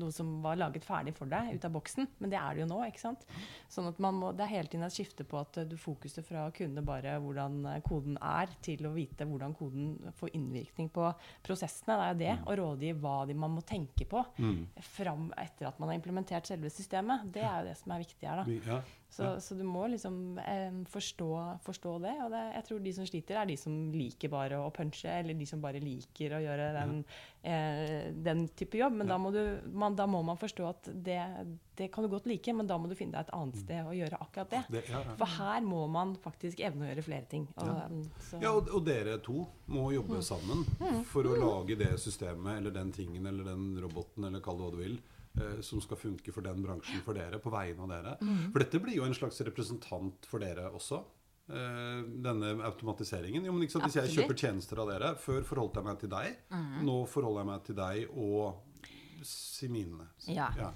[0.00, 2.72] noe som var laget ferdig for deg ut av boksen, men det er det jo
[2.72, 2.80] nå.
[2.88, 3.17] ikke sant?
[3.18, 3.38] Sant?
[3.68, 6.46] Sånn at man må, Det er hele tiden et skifte på at du fokuser fra
[6.48, 11.10] å kunne bare hvordan eh, koden er, til å vite hvordan koden får innvirkning på
[11.44, 11.98] prosessene.
[11.98, 12.36] Det er jo det.
[12.48, 14.24] Å rådgi hva de, man må tenke på
[14.94, 17.28] fram etter at man har implementert selve systemet.
[17.34, 18.42] Det er jo det som er viktig her.
[18.42, 18.58] da.
[18.72, 18.80] Ja.
[19.08, 21.30] Så, så du må liksom eh, forstå,
[21.64, 22.14] forstå det.
[22.24, 25.38] Og det, jeg tror de som sliter, er de som liker bare å punche, eller
[25.38, 27.00] de som bare liker å gjøre den,
[27.42, 28.92] eh, den type jobb.
[28.92, 31.18] Men da, må du, man, da må man forstå at det,
[31.78, 33.94] det kan du godt like, men da må du finne deg et annet sted å
[33.96, 34.62] gjøre akkurat det.
[34.74, 35.16] Det, ja, ja.
[35.20, 37.46] For her må man faktisk evne å gjøre flere ting.
[37.56, 40.64] Og, um, så, Ja, og, og dere to må jobbe sammen
[41.12, 44.74] for å lage det systemet eller den tingen eller den roboten eller kall det hva
[44.74, 44.96] du vil,
[45.38, 48.16] eh, som skal funke for den bransjen for dere, på vegne av dere.
[48.50, 51.04] For dette blir jo en slags representant for dere også.
[51.48, 53.44] Eh, denne automatiseringen.
[53.44, 53.88] Jo, men ikke sant?
[53.88, 56.38] Hvis jeg kjøper tjenester av dere Før forholdt jeg meg til deg.
[56.86, 58.64] Nå forholder jeg meg til deg og
[59.26, 60.06] Simine.
[60.30, 60.52] Ja.
[60.58, 60.70] Ja.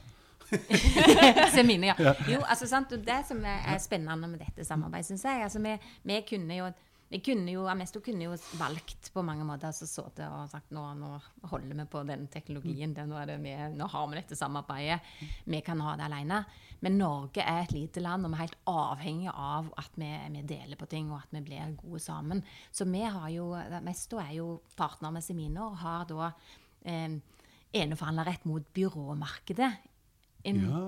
[1.55, 2.15] Semine, ja.
[2.29, 5.77] Jo, altså sant, Det som er, er spennende med dette samarbeidet, syns jeg altså, vi,
[6.09, 6.67] vi kunne jo
[7.13, 10.81] vi kunne jo, Amesto kunne jo valgt på mange måter altså sittet og sagt nå,
[10.97, 11.11] nå
[11.51, 15.11] holder vi på den teknologien, det, nå, det vi, nå har vi dette samarbeidet,
[15.45, 16.39] vi kan ha det alene.
[16.81, 20.47] Men Norge er et lite land, og vi er helt avhengig av at vi, vi
[20.55, 22.41] deler på ting og at vi blir gode sammen.
[22.73, 24.49] Så vi har jo, Amesto er jo
[24.79, 26.33] partner med Semino og har da
[26.89, 27.21] eh,
[27.83, 29.73] eneforhandlerrett mot byråmarkedet.
[30.49, 30.87] En, ja.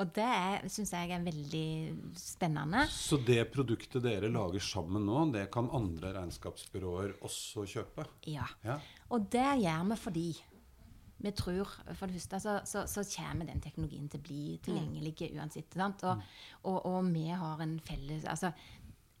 [0.00, 1.66] Og det syns jeg er veldig
[2.16, 2.86] spennende.
[2.88, 8.06] Så det produktet dere lager sammen nå, det kan andre regnskapsbyråer også kjøpe?
[8.30, 8.48] Ja.
[8.64, 8.78] Ja.
[9.12, 10.30] Og det gjør vi fordi
[11.20, 15.28] vi tror For det første så, så, så kommer den teknologien til å bli tilgjengelig
[15.36, 15.76] uansett.
[15.76, 16.22] Og,
[16.64, 18.54] og, og vi har en felles altså,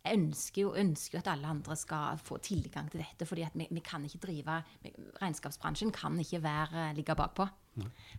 [0.00, 3.26] jeg ønsker jo, ønsker jo at alle andre skal få tilgang til dette.
[3.28, 4.62] fordi vi, vi kan ikke drive
[5.20, 7.46] Regnskapsbransjen kan ikke være, ligge bakpå.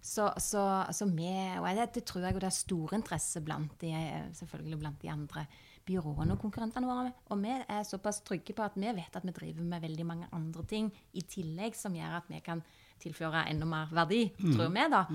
[0.01, 3.91] Så, så, så med, og det, det tror jeg det er stor interesse blant de,
[4.37, 5.45] selvfølgelig blant de andre
[5.87, 7.11] byråene og konkurrentene våre.
[7.33, 10.29] Og vi er såpass trygge på at vi vet at vi driver med veldig mange
[10.35, 12.61] andre ting i tillegg som gjør at vi kan
[13.01, 15.05] tilføre enda mer verdi, tror vi, da.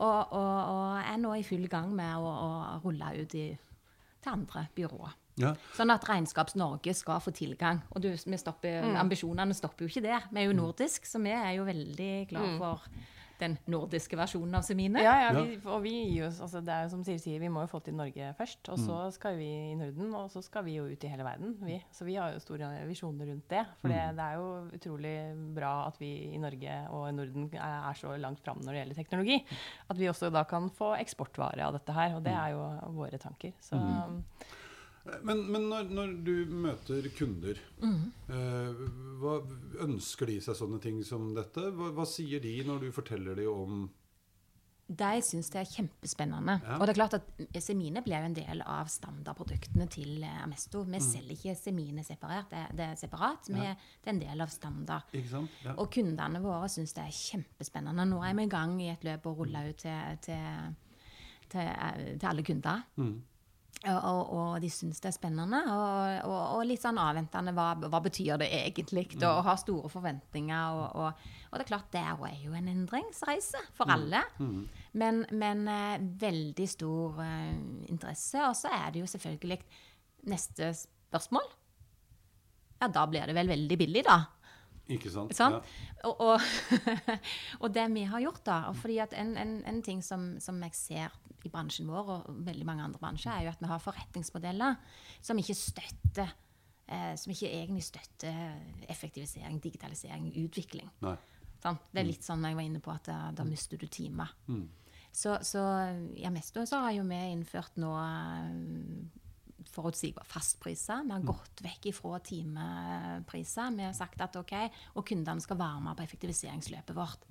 [0.00, 3.48] Og, og, og er nå i full gang med å, å rulle ut i,
[4.24, 5.16] til andre byråer.
[5.38, 5.52] Ja.
[5.76, 7.82] Sånn at Regnskaps-Norge skal få tilgang.
[7.94, 10.26] Og du, vi stopper, ambisjonene stopper jo ikke der.
[10.32, 12.88] Vi er jo nordisk, så vi er jo veldig glad for
[13.40, 15.02] den nordiske versjonen av Semine.
[15.04, 17.50] Ja, ja, vi, og vi gir oss, altså det er jo som Siri sier, vi
[17.52, 18.70] må jo få til Norge først.
[18.74, 21.54] Og så skal vi i Norden, og så skal vi jo ut i hele verden.
[21.62, 21.78] Vi.
[21.94, 23.64] Så vi har jo store visjoner rundt det.
[23.80, 24.48] For det, det er jo
[24.78, 25.16] utrolig
[25.56, 28.82] bra at vi i Norge og i Norden er, er så langt fram når det
[28.82, 29.40] gjelder teknologi.
[29.88, 32.16] At vi også da kan få eksportvare av dette her.
[32.18, 32.64] Og det er jo
[32.98, 33.54] våre tanker.
[33.62, 33.78] Så
[35.22, 38.82] Men, men når, når du møter kunder, eh,
[39.20, 39.38] hva
[39.84, 41.70] ønsker de seg sånne ting som dette?
[41.74, 43.86] Hva, hva sier de når du forteller dem om
[44.88, 46.54] De syns det er kjempespennende.
[46.64, 46.78] Ja.
[46.78, 50.84] Og det er klart at Semine blir en del av standardproduktene til eh, Amesto.
[50.88, 53.50] Vi selger ikke Semine separert, det, det er separat.
[53.52, 55.16] Vi, Det er en del av standard.
[55.64, 55.74] Ja.
[55.76, 58.06] Og kundene våre syns det er kjempespennende.
[58.08, 60.78] Nå er vi i gang i et løp og ruller ut til, til,
[61.52, 62.86] til, eh, til alle kunder.
[63.04, 63.18] Og,
[63.86, 65.60] og, og de syns det er spennende.
[65.70, 67.54] Og, og, og litt sånn avventende.
[67.54, 69.06] Hva, hva betyr det egentlig?
[69.22, 70.80] Og har store forventninger.
[70.98, 74.24] Og, det er klart, det er jo en endringsreise for alle.
[74.98, 77.54] Men, men eh, veldig stor eh,
[77.88, 78.42] interesse.
[78.48, 79.60] Og så er det jo selvfølgelig
[80.28, 81.46] neste spørsmål.
[82.82, 84.20] Ja, da blir det vel veldig billig, da.
[84.88, 85.34] Ikke sant?
[85.36, 85.64] Sant?
[86.08, 86.40] Og, og,
[87.62, 90.76] og det vi har gjort, da fordi at en, en, en ting som, som jeg
[90.76, 94.78] ser i bransjen vår og veldig mange andre bransjer, er jo at vi har forretningsmodeller
[95.20, 96.32] som ikke støtter
[96.88, 98.56] eh, Som ikke egentlig støtter
[98.88, 100.90] effektivisering, digitalisering, utvikling.
[101.62, 101.88] Sant?
[101.92, 104.32] Det er litt sånn jeg var inne på, at da, da mister du timer.
[105.12, 105.62] Så, så
[106.16, 107.92] ja, mest av så har jo vi innført nå
[109.74, 111.04] forutsigbare fastpriser.
[111.06, 113.72] Vi har gått vekk ifra timepriser.
[113.76, 114.54] Vi har sagt at ok,
[114.96, 117.28] og kundene skal være med på effektiviseringsløpet vårt.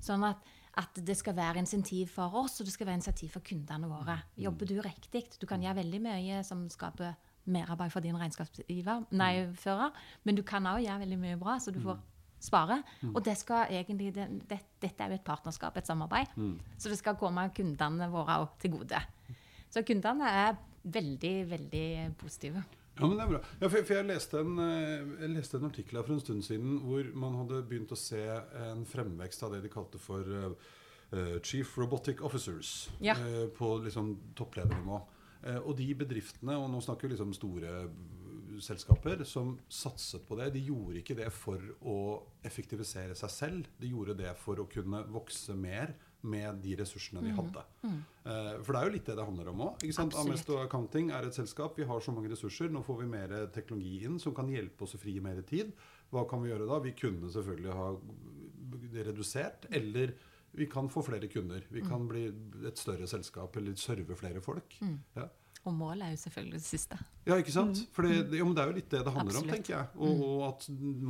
[0.00, 0.44] Sånn at,
[0.80, 4.20] at det skal være insentiv for oss, og det skal være insentiv for kundene våre.
[4.38, 7.16] Jobber du riktig, du kan gjøre veldig mye som skaper
[7.50, 9.90] merarbeid for din regnskapsgiver, nei, fører,
[10.24, 11.98] men du kan òg gjøre veldig mye bra, så du får
[12.40, 12.82] spare.
[13.10, 16.26] Og det skal egentlig, det, det, dette er jo et partnerskap, et samarbeid,
[16.78, 19.00] så det skal komme kundene våre òg til gode.
[19.70, 21.86] Så kundene er veldig, veldig
[22.20, 22.62] positive.
[23.00, 23.40] Ja, men det er bra.
[23.60, 26.44] Ja, for, for jeg, leste en, eh, jeg leste en artikkel her for en stund
[26.44, 28.20] siden hvor man hadde begynt å se
[28.60, 33.16] en fremvekst av det de kalte for eh, Chief Robotic Officers Ja.
[33.16, 35.00] uh, på liksom toppledernivå.
[35.40, 37.72] Uh, og de bedriftene, og nå snakker vi liksom store
[38.60, 41.96] selskaper, som satset på det, de gjorde ikke det for å
[42.46, 43.70] effektivisere seg selv.
[43.80, 47.62] De gjorde det for å kunne vokse mer med de ressursene de vi hadde.
[47.82, 48.00] Mm.
[48.64, 49.84] for det er jo litt det det handler om òg.
[50.20, 51.78] Amesto Accounting er et selskap.
[51.78, 52.68] Vi har så mange ressurser.
[52.72, 55.72] Nå får vi mer teknologi inn som kan hjelpe oss å frie mer tid.
[56.12, 56.80] Hva kan vi gjøre da?
[56.84, 57.88] Vi kunne selvfølgelig ha
[59.06, 60.14] redusert, eller
[60.52, 61.64] vi kan få flere kunder.
[61.70, 62.26] Vi kan bli
[62.66, 64.76] et større selskap eller serve flere folk.
[65.14, 65.28] Ja.
[65.68, 66.96] Og målet er jo selvfølgelig det siste.
[67.26, 67.82] Ja, ikke sant?
[67.92, 69.86] For det, jo, men det er jo litt det det handler om, tenker jeg.
[70.00, 70.62] Og, og at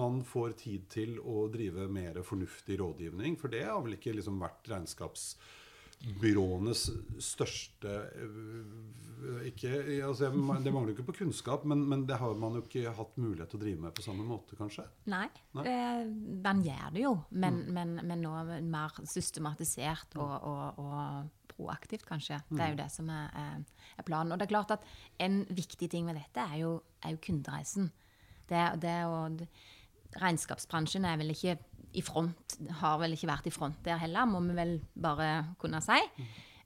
[0.03, 3.39] man får tid til å drive mer fornuftig rådgivning.
[3.39, 6.81] For det har vel ikke liksom vært regnskapsbyråenes
[7.23, 7.93] største
[8.27, 9.71] øh, ikke,
[10.09, 13.15] altså, Det mangler jo ikke på kunnskap, men, men det har man jo ikke hatt
[13.23, 14.83] mulighet til å drive med på samme måte, kanskje.
[15.15, 15.65] Nei, Nei.
[15.71, 16.03] Eh,
[16.43, 18.35] man gjør det jo, men, men, men nå
[18.67, 22.41] mer systematisert og, og, og proaktivt, kanskje.
[22.51, 23.65] Det er jo det som er, er-
[23.99, 24.33] er planen.
[24.33, 24.81] Og det er klart at
[25.21, 27.91] en viktig ting med dette er jo, er jo kundereisen.
[28.49, 29.29] Det, det å,
[30.21, 31.57] regnskapsbransjen er vel ikke
[31.99, 35.81] i front, har vel ikke vært i front der heller, må vi vel bare kunne
[35.83, 35.99] si.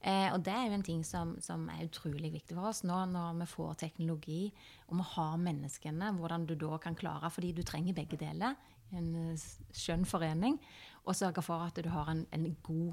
[0.04, 2.98] Eh, og det er jo en ting som, som er utrolig viktig for oss nå
[3.08, 4.42] når vi får teknologi
[4.90, 8.52] og vi har menneskene, hvordan du da kan klare, fordi du trenger begge deler,
[8.92, 10.58] en eh, skjønn forening,
[11.06, 12.92] og sørge for at du har en, en god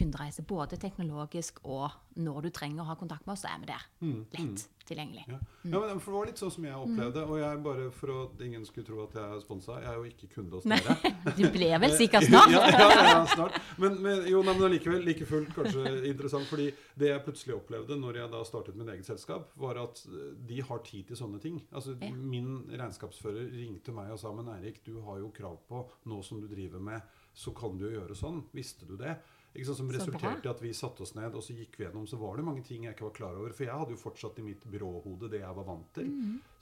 [0.00, 3.70] kundereise, både teknologisk og når du trenger å ha kontakt med oss, så er vi
[3.70, 3.88] der.
[4.34, 5.24] Lett tilgjengelig.
[5.28, 5.36] Ja.
[5.62, 7.22] ja, men Det var litt sånn som jeg opplevde.
[7.30, 10.08] Og jeg bare for at ingen skulle tro at jeg er sponsa, jeg er jo
[10.08, 11.12] ikke kunde hos dere.
[11.38, 12.50] du ble vel sikkert snart.
[12.54, 13.60] ja, ja, ja, snart.
[13.80, 16.48] Men, men, jo, nei, men likevel, like fullt kanskje interessant.
[16.50, 20.32] fordi det jeg plutselig opplevde når jeg da startet mitt eget selskap, var at eh,
[20.50, 21.62] de har tid til sånne ting.
[21.70, 22.10] Altså, Ja.
[22.30, 26.40] Min regnskapsfører ringte meg og sa men Erik, du har jo krav på nå som
[26.40, 27.02] du driver med,
[27.36, 28.42] så kan du jo gjøre sånn.
[28.56, 29.16] Visste du det?
[29.50, 32.04] Ikke sant, som resulterte i at vi satte oss ned og så gikk vi gjennom,
[32.06, 33.54] så var det mange ting jeg ikke var klar over.
[33.56, 36.12] For jeg hadde jo fortsatt i mitt byråhode det jeg var vant til.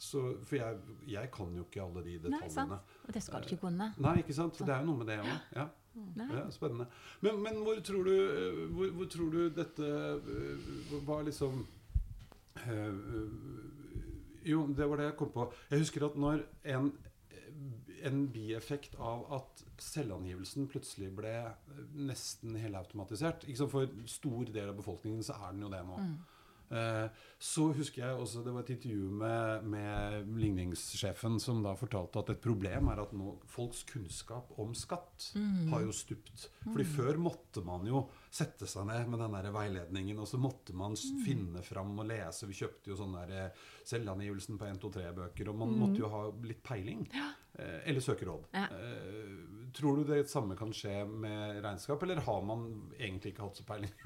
[0.01, 0.79] Så, for jeg,
[1.13, 2.79] jeg kan jo ikke alle de detaljene.
[2.79, 3.03] Nei.
[3.05, 3.91] Og det skal du ikke kunne.
[3.99, 4.57] Nei, ikke sant?
[4.63, 5.37] Det er jo noe med det òg.
[5.59, 5.69] Ja.
[6.17, 6.87] Ja, spennende.
[7.21, 11.67] Men, men hvor tror du eh, hvor, hvor tror du dette eh, var liksom
[12.55, 12.93] eh,
[14.47, 15.49] Jo, det var det jeg kom på.
[15.71, 16.93] Jeg husker at når en,
[18.07, 23.47] en bieffekt av at selvangivelsen plutselig ble eh, nesten helautomatisert?
[23.69, 26.03] For stor del av befolkningen så er den jo det nå.
[26.03, 26.19] Mm.
[27.41, 32.33] så husker jeg også det var et intervju med, med ligningssjefen som da fortalte at
[32.35, 35.31] et problem er at nå folks kunnskap om skatt
[35.71, 36.51] har jo stupt.
[36.67, 40.77] Fordi før måtte man jo sette seg ned med den der veiledningen, og så måtte
[40.77, 41.21] man mm.
[41.25, 42.49] finne fram og lese.
[42.51, 46.13] Vi kjøpte jo sånn der eh, selvangivelsen på 1, 2, 3-bøker, og man måtte jo
[46.13, 47.07] ha litt peiling.
[47.15, 47.31] Ja.
[47.59, 48.45] eller søke råd.
[48.55, 48.69] Ja.
[48.71, 52.67] Eh, tror du det samme kan skje med regnskap, eller har man
[52.99, 53.93] egentlig ikke hatt så peiling?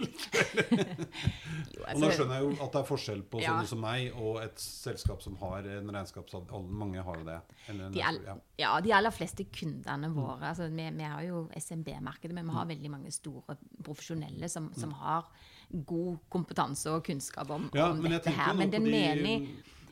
[1.73, 3.53] Jo, Og nå altså, skjønner jeg jo at det er forskjell på Ja.
[3.53, 6.71] sånne som meg og et selskap som har en regnskapsavdeling.
[6.83, 7.39] Mange har jo det.
[7.73, 8.37] En de, all, ja.
[8.61, 12.69] ja, de aller fleste kundene våre altså vi, vi har jo SMB-markedet, men vi har
[12.71, 13.57] veldig mange store
[14.13, 15.25] profesjonelle som, som har
[15.87, 18.55] god kompetanse og kunnskap om, Ja, om dette her.
[18.55, 19.37] Men den de menig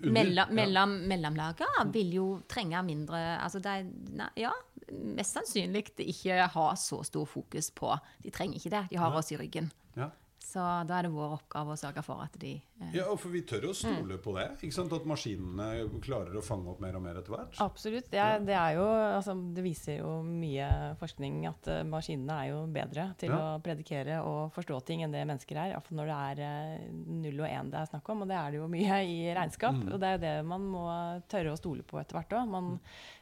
[0.01, 0.55] mellom, ja.
[0.55, 4.51] mellom, mellomlaget vil jo trenge mindre altså det, er- nei, Ja,
[4.93, 8.87] mest sannsynlig ikke ha så stor fokus på De trenger ikke det.
[8.91, 9.71] De har oss i ryggen.
[9.97, 10.11] Ja.
[10.51, 10.59] Så
[10.89, 13.69] da er det vår oppgave å sørge for at de eh, ja, for vi tør
[13.71, 14.23] å stole Mm.
[14.25, 14.47] på det.
[14.67, 14.93] Ikke sant?
[14.97, 15.69] At maskinene
[16.03, 17.55] klarer å fange opp mer og mer etter hvert.
[17.63, 18.09] Absolutt.
[18.11, 20.67] Det, er, det, er jo, altså, det viser jo mye
[20.99, 23.39] forskning at eh, maskinene er jo bedre til Ja.
[23.55, 25.75] å predikere og forstå ting enn det mennesker er.
[25.77, 28.51] Iallfall når det er eh, null og én det er snakk om, og det er
[28.57, 29.79] det jo mye i regnskap.
[29.79, 29.93] Mm.
[29.95, 30.85] Og det er jo det man må
[31.31, 32.81] tørre å stole på etter hvert òg.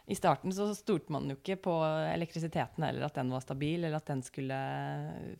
[0.08, 1.72] I starten så stolte man jo ikke på
[2.14, 4.56] elektrisiteten eller at den var stabil eller at den skulle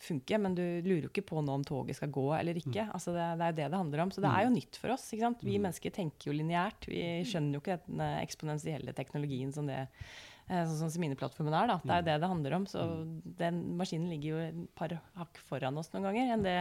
[0.05, 2.85] funke, men du lurer jo ikke på nå om toget skal gå eller ikke.
[2.85, 2.93] Mm.
[2.99, 4.13] Altså det, det er jo det det handler om.
[4.13, 5.07] Så det er jo nytt for oss.
[5.09, 5.45] Ikke sant?
[5.49, 6.89] Vi mennesker tenker jo lineært.
[6.91, 7.01] Vi
[7.31, 9.87] skjønner jo ikke den eh, eksponentielle teknologien som det
[10.49, 11.69] Sånn som Semineplattformen er.
[11.69, 11.79] Da.
[11.85, 12.67] Det er jo det det handler om.
[12.71, 12.85] Så
[13.39, 16.57] den maskinen ligger jo et par hakk foran oss noen ganger enn det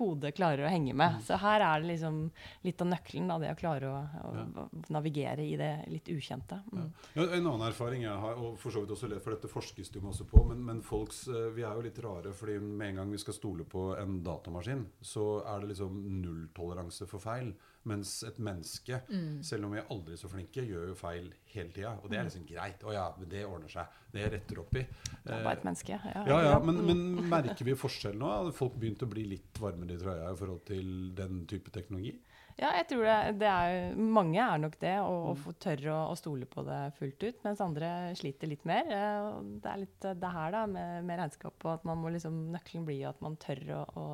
[0.00, 1.20] hodet klarer å henge med.
[1.26, 2.20] Så her er det liksom
[2.66, 6.60] litt av nøkkelen, da, det å klare å, å navigere i det litt ukjente.
[6.72, 6.86] Mm.
[7.16, 9.92] Ja, en annen erfaring jeg har, og for så vidt også lett, for dette forskes
[9.92, 12.92] det jo masse på, men, men folks, eh, vi er jo litt rare, fordi med
[12.92, 17.52] en gang vi skal stole på en datamaskin, så er det liksom nulltoleranse for feil.
[17.88, 18.98] Mens et menneske,
[19.42, 21.94] selv om vi er aldri så flinke, gjør jo feil hele tida.
[22.02, 22.82] Og det er liksom greit.
[22.84, 23.94] Å ja, men det ordner seg.
[24.12, 24.82] Det retter opp i.
[25.24, 25.96] Det er bare et menneske.
[26.04, 28.28] Ja, Ja, ja, men, men merker vi forskjell nå?
[28.28, 32.12] Har folk begynt å bli litt varmere i trøya i forhold til den type teknologi?
[32.60, 36.00] Ja, jeg tror det, det er Mange er nok det, og, og får tørre å,
[36.12, 37.38] å stole på det fullt ut.
[37.46, 38.90] Mens andre sliter litt mer.
[38.92, 39.28] Eh,
[39.64, 42.36] Det er litt eh, det her da, med, med regnskap, og at man må liksom,
[42.52, 44.06] nøkkelen blir at man tør å, å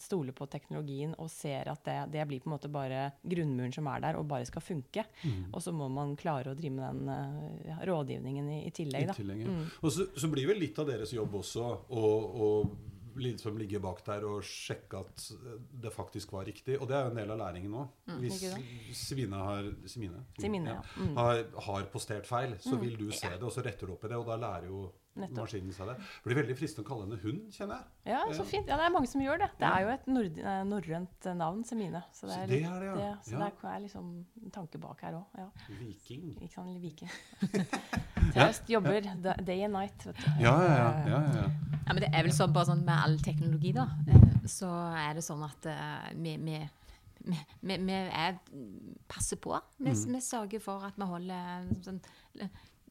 [0.00, 3.90] stole på teknologien og ser at det, det blir på en måte bare grunnmuren som
[3.90, 5.04] er der, og bare skal funke.
[5.50, 9.10] Og så må man klare å drive med den eh, ja, rådgivningen i, i tillegg.
[9.10, 9.50] I tillegg, ja.
[9.50, 9.66] Mm.
[9.82, 12.10] Og så, så blir vel litt av deres jobb også å,
[12.46, 12.50] å
[13.16, 15.24] liksom ligge bak der og sjekke at
[15.84, 16.80] det faktisk var riktig.
[16.80, 17.74] Og det er jo en del av læringen.
[18.20, 20.82] Hvis Mm, Hvis Svine har, Simine, Simine, ja.
[20.96, 21.16] Mm.
[21.16, 24.08] har, har postert feil, så vil du se det, og så retter du opp i
[24.08, 25.44] det, og da lærer jo Nettopp.
[25.44, 25.94] maskinen seg det.
[26.02, 28.10] Det blir veldig fristende å kalle henne hund, kjenner jeg.
[28.10, 28.66] Ja, så fint.
[28.66, 29.46] Ja, det er mange som gjør det.
[29.60, 30.08] Det er jo et
[30.42, 32.00] eh, norrønt eh, navn, Semine.
[32.16, 33.12] Så det Så er, det er det, ja.
[33.22, 33.48] så Ja.
[33.50, 34.08] det er liksom
[34.42, 35.38] en tanke bak her òg.
[35.38, 35.46] Ja.
[35.78, 36.24] Viking.
[36.42, 37.12] Ikke sant, viking.
[38.34, 39.06] Seriøst, jobber
[39.46, 40.26] day and night, vet du.
[40.42, 40.90] Ja, ja, ja.
[41.14, 41.46] ja, ja.
[41.84, 43.86] Ja, men det er vel sånn, bare sånn med all teknologi, da.
[44.10, 45.70] eh, Så er det sånn at
[46.18, 46.58] vi, vi,
[47.30, 48.42] vi, vi, vi er,
[49.06, 49.54] passer på.
[49.78, 50.18] Vi, mm.
[50.20, 52.02] sørger for at vi holder sånn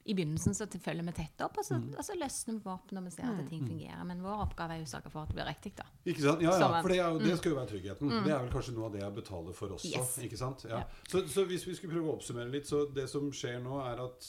[0.03, 3.05] I begynnelsen så følger vi tett opp, og så, og så løsner vi opp når
[3.05, 4.01] vi ser at ting fungerer.
[4.09, 5.85] Men vår oppgave er jo å sørge for at det blir riktig, da.
[6.03, 6.43] Ikke sant?
[6.43, 8.11] Ja, ja, for det, er det skal jo være tryggheten.
[8.25, 9.93] Det er vel kanskje noe av det jeg betaler for også.
[9.93, 10.17] Yes.
[10.27, 10.65] ikke sant?
[10.67, 10.81] Ja.
[11.07, 14.03] Så, så hvis vi skulle prøve å oppsummere litt, så det som skjer nå, er
[14.03, 14.27] at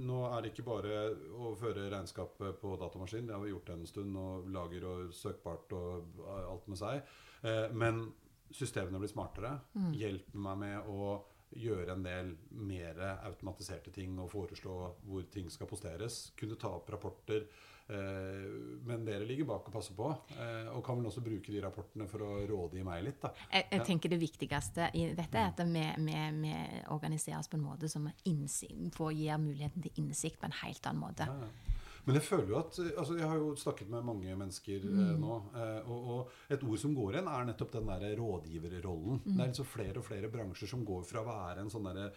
[0.00, 1.02] nå er det ikke bare
[1.36, 5.76] å føre regnskapet på datamaskin, det har vi gjort en stund, og lager og søkbart
[5.76, 7.04] og alt med seg.
[7.44, 8.06] Eh, men
[8.52, 9.58] systemene blir smartere,
[9.96, 11.12] hjelper meg med å
[11.58, 16.30] gjøre en del mer automatiserte ting og foreslå hvor ting skal posteres.
[16.38, 17.46] Kunne ta opp rapporter.
[17.92, 18.50] Eh,
[18.86, 20.06] men dere ligger bak og passer på,
[20.38, 23.18] eh, og kan vel også bruke de rapportene for å rådgi meg litt.
[23.24, 23.32] da.
[23.50, 26.54] Jeg, jeg tenker Det viktigste i dette er at vi, vi, vi
[26.94, 30.88] organiserer oss på en måte som innsikt, får, gir muligheten til innsikt på en helt
[30.88, 31.28] annen måte.
[31.28, 31.71] Ja, ja.
[32.02, 35.38] Men jeg føler jo at altså Jeg har jo snakket med mange mennesker eh, nå,
[35.54, 39.22] eh, og, og et ord som går igjen, er nettopp den der rådgiverrollen.
[39.28, 42.10] Det er liksom flere og flere bransjer som går fra å være en sånn derre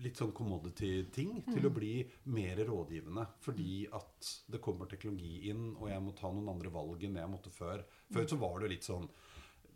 [0.00, 1.98] litt sånn commodity-ting til å bli
[2.32, 3.26] mer rådgivende.
[3.44, 7.30] Fordi at det kommer teknologi inn, og jeg må ta noen andre valg enn jeg
[7.30, 7.84] måtte før.
[8.14, 9.10] Før så var det litt sånn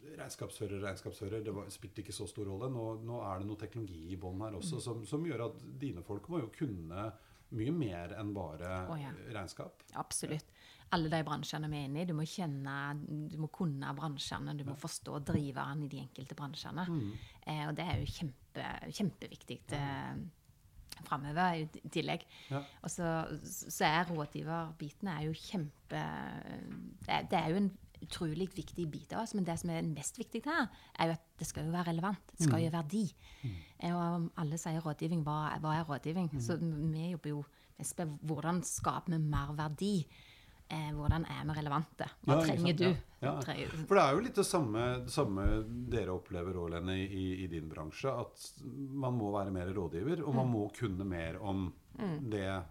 [0.07, 2.68] Regnskapsfører, regnskapsfører, det var, spilte ikke så stor rolle.
[2.70, 6.05] Nå, nå er det noe teknologi i bånn her også som, som gjør at dine
[6.07, 7.09] folk må jo kunne
[7.54, 9.12] mye mer enn bare oh, ja.
[9.35, 9.85] regnskap.
[10.00, 10.48] Absolutt.
[10.94, 12.06] Alle de bransjene vi er inne i.
[12.06, 12.74] Du må kjenne,
[13.30, 16.87] du må kunne bransjene, du må forstå driveren i de enkelte bransjene.
[17.42, 20.20] Eh, og det er jo kjempe, kjempeviktig eh,
[21.06, 22.26] framover i tillegg.
[22.52, 22.62] Ja.
[22.82, 26.04] Og så, så er rådgiverbiten er jo kjempe
[27.06, 27.72] det er, det er jo en
[28.04, 31.25] utrolig viktig bit av oss, men det som er mest viktig her, er jo at
[31.38, 32.22] det skal jo være relevant.
[32.37, 33.05] Det skal jo være verdi.
[33.42, 33.57] Mm.
[33.92, 35.22] Og alle sier rådgivning.
[35.27, 36.31] Hva, hva er rådgivning?
[36.40, 37.44] Så vi jobber jo
[37.79, 40.07] mest med hvordan skaper vi mer verdi?
[40.68, 42.09] Eh, hvordan er vi relevante?
[42.27, 42.87] Hva Ja, trenger du?
[43.22, 43.68] Ja, ja.
[43.87, 45.44] For det er jo litt det samme, det samme
[45.92, 48.11] dere opplever òg, Lene, i, i din bransje.
[48.11, 50.37] At man må være mer rådgiver, og Mm.
[50.37, 52.62] man må kunne mer om det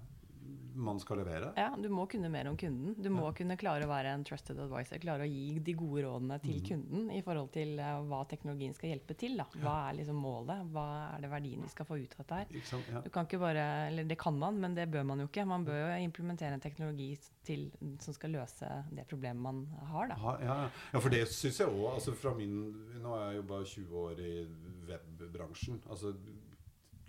[0.75, 1.51] man skal levere.
[1.57, 2.95] Ja, du må kunne mer om kunden.
[3.01, 4.99] Du må kunne klare å være en trusted advisor.
[5.01, 8.91] Klare å gi de gode rådene til kunden i forhold til eh, hva teknologien skal
[8.93, 9.38] hjelpe til.
[9.39, 9.47] Da.
[9.63, 10.65] Hva er liksom målet?
[10.75, 12.75] Hva er det verdien vi skal få ut av dette her?
[12.91, 13.01] Ja.
[13.05, 15.47] Du kan ikke bare, eller Det kan man, men det bør man jo ikke.
[15.47, 17.13] Man bør jo implementere en teknologi
[17.45, 17.67] til,
[18.01, 20.09] som skal løse det problemet man har.
[20.11, 20.19] Da.
[20.23, 20.71] Ha, ja, ja.
[20.93, 21.93] ja, for det syns jeg òg.
[21.95, 22.55] Altså fra min
[23.01, 24.33] Nå har jeg jobba 20 år i
[24.89, 25.81] webbransjen.
[25.89, 26.15] Altså,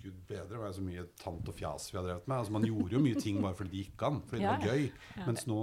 [0.07, 2.38] Gud bedre, det var så mye tant og fjas vi har drevet med.
[2.38, 4.73] Altså, man gjorde jo mye ting bare fordi det gikk an, fordi det var ja.
[4.79, 5.27] gøy.
[5.27, 5.61] Mens nå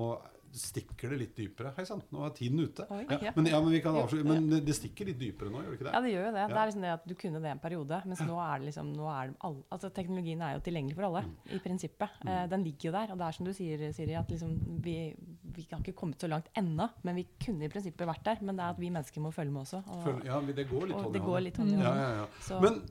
[0.54, 1.72] stikker det litt dypere.
[1.74, 2.86] Hei sann, nå er tiden ute.
[2.94, 5.50] Oi, ja, men, ja, men, vi kan Jo, avslutte, men det- det stikker litt dypere
[5.50, 5.94] nå, gjør det ikke det?
[5.96, 6.44] Ja, det gjør jo det.
[6.52, 8.92] Det er liksom det at Du kunne det en periode, mens nå er det liksom
[8.94, 12.10] nå er det all, altså Teknologien er jo tilgjengelig for alle, i prinsippet.
[12.28, 13.12] Eh, den ligger jo der.
[13.14, 14.54] Og det er som du sier, Siri, at liksom
[14.84, 15.16] vi,
[15.56, 16.88] vi har ikke kommet så langt ennå.
[17.04, 18.38] Men vi kunne i prinsippet vært der.
[18.46, 19.82] Men det er at vi mennesker må følge med også.
[19.90, 21.26] Og, Føl- ja, det går litt hånd i hånd.
[21.32, 22.60] går litt hånd i Ja, ja, ja.
[22.62, 22.84] Men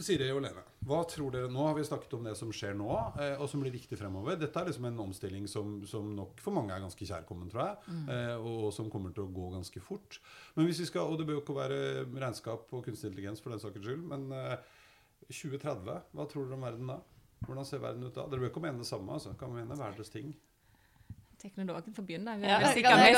[0.00, 1.60] Siri og Lene, hva tror dere nå?
[1.60, 2.88] Har vi snakket om det som skjer nå,
[3.20, 4.38] eh, og som blir viktig fremover.
[4.40, 7.96] Dette er liksom en omstilling som, som nok for mange er ganske kjærkommen, tror jeg.
[8.14, 10.16] Eh, og som kommer til å gå ganske fort.
[10.56, 13.52] Men hvis vi skal, Og det bør jo ikke være regnskap og kunstig intelligens for
[13.52, 14.56] den saks skyld, men eh,
[15.28, 17.00] 2030, hva tror dere om verden da?
[17.44, 18.24] Hvordan ser verden ut da?
[18.28, 19.36] Dere bør ikke mene det samme, altså.
[19.40, 20.32] Kan mene hver deres ting.
[21.40, 22.34] Teknologen får begynne.
[22.40, 23.14] Vi Ja, det sikkert jeg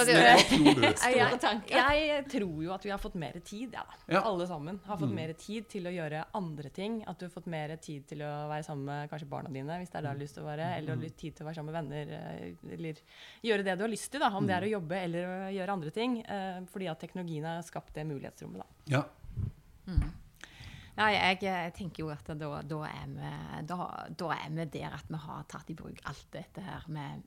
[0.78, 1.74] mest- tanker.
[1.98, 3.96] Jeg tror jo at vi har fått mer tid, ja, da.
[4.14, 4.20] Ja.
[4.30, 7.00] Alle sammen har fått mer tid til å gjøre andre ting.
[7.10, 9.90] At du har fått mer tid til å være sammen med kanskje barna dine, hvis
[9.90, 10.68] det er det du har lyst til å være.
[10.78, 12.14] Eller litt tid til å være sammen med venner.
[12.20, 13.02] eh, Eller
[13.42, 14.30] gjøre det du har lyst til, da.
[14.38, 16.20] Om det er å jobbe eller å gjøre andre ting.
[16.24, 18.66] eh, Fordi at teknologien har skapt det mulighetsrommet, da.
[18.98, 19.04] Ja.
[20.94, 23.28] Nei, jeg, jeg tenker jo at da, da, er vi,
[23.70, 23.76] da,
[24.12, 27.22] da er vi der at vi har tatt i bruk alt dette her med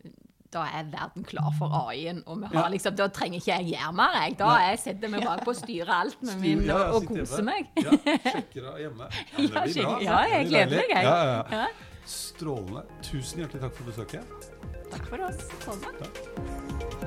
[0.56, 3.92] Da er verden klar for AI-en, og vi har liksom, da trenger ikke jeg gjøre
[3.98, 4.14] mer.
[4.22, 4.38] Jeg.
[4.40, 7.44] Da jeg setter meg bak på å styre alt med min Ja, og, og koser
[7.44, 7.68] meg.
[7.82, 7.98] Ja,
[8.30, 9.10] sjekker av hjemme.
[9.36, 9.98] Ja, det blir bra.
[10.06, 11.04] Ja, jeg gleder meg, jeg.
[11.60, 11.66] Ja.
[12.06, 12.86] Strålende.
[13.04, 14.50] Tusen hjertelig takk for besøket.
[14.94, 15.44] Takk for oss.
[15.66, 17.05] Takk.